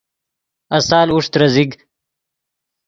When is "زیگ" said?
1.55-1.71